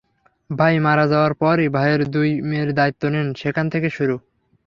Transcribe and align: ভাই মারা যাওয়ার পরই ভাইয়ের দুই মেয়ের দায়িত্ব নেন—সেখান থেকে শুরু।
ভাই 0.49 0.75
মারা 0.79 1.05
যাওয়ার 1.07 1.33
পরই 1.41 1.67
ভাইয়ের 1.75 2.01
দুই 2.13 2.29
মেয়ের 2.41 2.69
দায়িত্ব 2.75 3.03
নেন—সেখান 3.13 3.65
থেকে 3.73 3.87
শুরু। 3.97 4.15